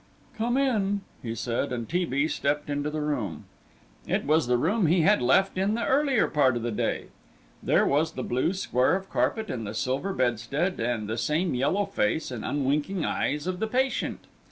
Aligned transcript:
"Come 0.35 0.57
in," 0.57 1.01
he 1.21 1.35
said, 1.35 1.71
and 1.71 1.87
T. 1.87 2.05
B. 2.05 2.27
stepped 2.27 2.71
into 2.71 2.89
the 2.89 3.01
room. 3.01 3.45
It 4.07 4.25
was 4.25 4.47
the 4.47 4.57
room 4.57 4.87
he 4.87 5.01
had 5.01 5.21
left 5.21 5.59
in 5.59 5.75
the 5.75 5.85
earlier 5.85 6.27
part 6.27 6.55
of 6.55 6.63
the 6.63 6.71
day. 6.71 7.09
There 7.61 7.85
was 7.85 8.13
the 8.13 8.23
blue 8.23 8.53
square 8.53 8.95
of 8.95 9.11
carpet 9.11 9.51
and 9.51 9.67
the 9.67 9.75
silver 9.75 10.11
bedstead, 10.11 10.79
and 10.79 11.07
the 11.07 11.19
same 11.19 11.53
yellow 11.53 11.85
face 11.85 12.31
and 12.31 12.43
unwinking 12.43 13.05
eyes 13.05 13.45
of 13.45 13.59
the 13.59 13.67
patient. 13.67 14.21